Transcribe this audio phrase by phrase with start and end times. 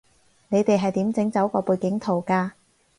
[0.47, 2.53] 你哋係點整走個背景圖㗎